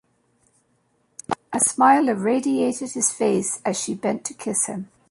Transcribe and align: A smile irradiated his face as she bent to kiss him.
A 1.53 1.59
smile 1.59 2.09
irradiated 2.09 2.89
his 2.91 3.11
face 3.11 3.61
as 3.63 3.79
she 3.79 3.93
bent 3.93 4.25
to 4.25 4.33
kiss 4.33 4.65
him. 4.65 4.89